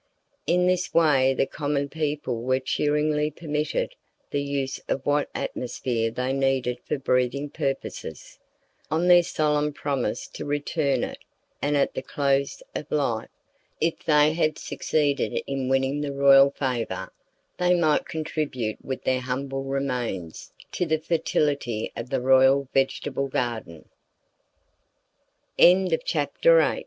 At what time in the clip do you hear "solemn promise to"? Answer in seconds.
9.21-10.43